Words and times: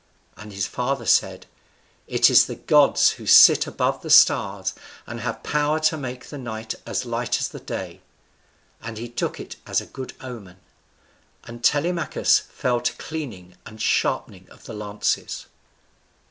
And 0.35 0.51
his 0.51 0.65
father 0.65 1.05
said, 1.05 1.45
"It 2.07 2.31
is 2.31 2.47
the 2.47 2.55
gods 2.55 3.11
who 3.11 3.27
sit 3.27 3.67
above 3.67 4.01
the 4.01 4.09
stars, 4.09 4.73
and 5.05 5.19
have 5.19 5.43
power 5.43 5.79
to 5.81 5.95
make 5.95 6.25
the 6.25 6.39
night 6.39 6.73
as 6.87 7.05
light 7.05 7.39
as 7.39 7.49
the 7.49 7.59
day." 7.59 8.01
And 8.81 8.97
he 8.97 9.07
took 9.07 9.39
it 9.39 9.57
for 9.63 9.83
a 9.83 9.85
good 9.85 10.13
omen. 10.19 10.57
And 11.43 11.63
Telemachus 11.63 12.39
fell 12.39 12.81
to 12.81 12.93
cleaning 12.95 13.55
and 13.63 13.79
sharpening 13.79 14.49
of 14.49 14.63
the 14.63 14.73
lances. 14.73 15.45